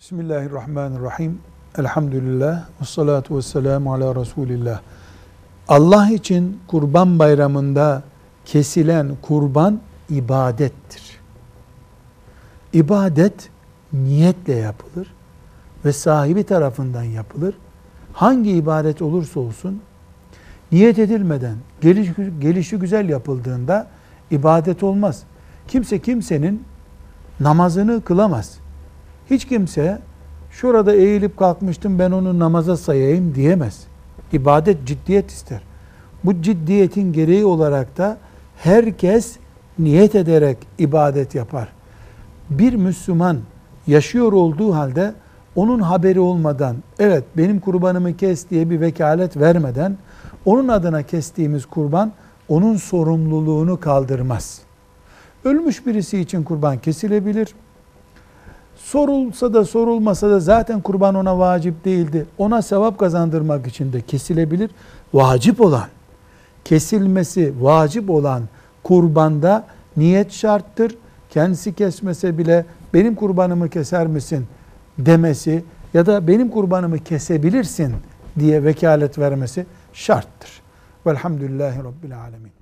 Bismillahirrahmanirrahim. 0.00 1.38
Elhamdülillah. 1.78 2.64
Ve 2.80 2.84
salatu 2.84 3.36
ve 3.36 3.42
selamu 3.42 3.94
ala 3.94 4.14
Resulillah. 4.14 4.80
Allah 5.68 6.10
için 6.10 6.60
kurban 6.66 7.18
bayramında 7.18 8.02
kesilen 8.44 9.16
kurban 9.22 9.80
ibadettir. 10.08 11.02
İbadet 12.72 13.50
niyetle 13.92 14.54
yapılır 14.54 15.14
ve 15.84 15.92
sahibi 15.92 16.44
tarafından 16.44 17.02
yapılır. 17.02 17.54
Hangi 18.12 18.50
ibadet 18.50 19.02
olursa 19.02 19.40
olsun 19.40 19.82
niyet 20.72 20.98
edilmeden, 20.98 21.56
geliş, 21.80 22.08
gelişi 22.40 22.76
güzel 22.76 23.08
yapıldığında 23.08 23.86
ibadet 24.30 24.82
olmaz. 24.82 25.22
Kimse 25.68 25.98
kimsenin 25.98 26.64
namazını 27.40 28.04
kılamaz. 28.04 28.60
Hiç 29.30 29.44
kimse 29.44 29.98
şurada 30.50 30.94
eğilip 30.94 31.36
kalkmıştım 31.36 31.98
ben 31.98 32.10
onu 32.10 32.38
namaza 32.38 32.76
sayayım 32.76 33.34
diyemez. 33.34 33.86
İbadet 34.32 34.86
ciddiyet 34.86 35.30
ister. 35.30 35.60
Bu 36.24 36.42
ciddiyetin 36.42 37.12
gereği 37.12 37.44
olarak 37.44 37.98
da 37.98 38.18
herkes 38.56 39.36
niyet 39.78 40.14
ederek 40.14 40.58
ibadet 40.78 41.34
yapar. 41.34 41.68
Bir 42.50 42.74
Müslüman 42.74 43.38
yaşıyor 43.86 44.32
olduğu 44.32 44.74
halde 44.74 45.14
onun 45.54 45.80
haberi 45.80 46.20
olmadan, 46.20 46.76
evet 46.98 47.24
benim 47.36 47.60
kurbanımı 47.60 48.16
kes 48.16 48.50
diye 48.50 48.70
bir 48.70 48.80
vekalet 48.80 49.36
vermeden, 49.36 49.96
onun 50.44 50.68
adına 50.68 51.02
kestiğimiz 51.02 51.66
kurban 51.66 52.12
onun 52.48 52.76
sorumluluğunu 52.76 53.80
kaldırmaz. 53.80 54.60
Ölmüş 55.44 55.86
birisi 55.86 56.20
için 56.20 56.42
kurban 56.42 56.78
kesilebilir. 56.78 57.54
Sorulsa 58.84 59.54
da 59.54 59.64
sorulmasa 59.64 60.30
da 60.30 60.40
zaten 60.40 60.80
kurban 60.80 61.14
ona 61.14 61.38
vacip 61.38 61.84
değildi. 61.84 62.26
Ona 62.38 62.62
sevap 62.62 62.98
kazandırmak 62.98 63.66
için 63.66 63.92
de 63.92 64.00
kesilebilir. 64.00 64.70
Vacip 65.14 65.60
olan, 65.60 65.88
kesilmesi 66.64 67.54
vacip 67.60 68.10
olan 68.10 68.42
kurbanda 68.82 69.64
niyet 69.96 70.32
şarttır. 70.32 70.96
Kendisi 71.30 71.74
kesmese 71.74 72.38
bile 72.38 72.64
benim 72.94 73.14
kurbanımı 73.14 73.68
keser 73.68 74.06
misin 74.06 74.46
demesi 74.98 75.64
ya 75.94 76.06
da 76.06 76.26
benim 76.26 76.48
kurbanımı 76.48 76.98
kesebilirsin 76.98 77.94
diye 78.38 78.64
vekalet 78.64 79.18
vermesi 79.18 79.66
şarttır. 79.92 80.50
Velhamdülillahi 81.06 81.78
Rabbil 81.78 82.20
Alemin. 82.20 82.59